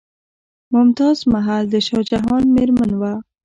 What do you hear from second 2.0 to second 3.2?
جهان میرمن وه.